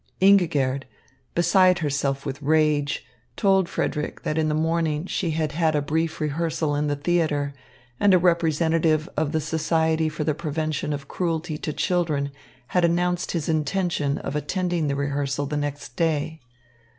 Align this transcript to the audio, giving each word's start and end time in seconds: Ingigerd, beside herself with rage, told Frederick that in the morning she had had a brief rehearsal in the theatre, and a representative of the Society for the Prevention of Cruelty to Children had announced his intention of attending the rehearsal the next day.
Ingigerd, 0.19 0.85
beside 1.35 1.77
herself 1.77 2.25
with 2.25 2.41
rage, 2.41 3.05
told 3.37 3.69
Frederick 3.69 4.23
that 4.23 4.35
in 4.35 4.49
the 4.49 4.55
morning 4.55 5.05
she 5.05 5.29
had 5.29 5.51
had 5.51 5.75
a 5.75 5.81
brief 5.83 6.19
rehearsal 6.19 6.75
in 6.75 6.87
the 6.87 6.95
theatre, 6.95 7.53
and 7.99 8.11
a 8.11 8.17
representative 8.17 9.07
of 9.15 9.31
the 9.31 9.39
Society 9.39 10.09
for 10.09 10.23
the 10.23 10.33
Prevention 10.33 10.91
of 10.91 11.07
Cruelty 11.07 11.59
to 11.59 11.71
Children 11.71 12.31
had 12.69 12.83
announced 12.83 13.33
his 13.33 13.47
intention 13.47 14.17
of 14.17 14.35
attending 14.35 14.87
the 14.87 14.95
rehearsal 14.95 15.45
the 15.45 15.55
next 15.55 15.95
day. 15.95 16.39